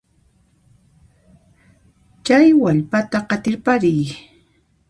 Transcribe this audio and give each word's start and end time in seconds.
Chay 2.25 2.47
wallpata 2.61 3.17
qatirpariy. 3.29 4.01